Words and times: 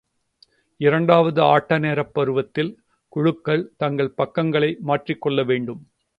இரண்டாவது 0.81 1.41
ஆட்ட 1.41 1.77
நேரப் 1.79 2.13
பருவத்தில், 2.13 2.71
குழுக்கள் 3.13 3.71
தங்கள் 3.77 4.11
பக்கங்களை 4.11 4.77
மாற்றிக்கொள்ள 4.79 5.43
வேண்டும். 5.43 5.81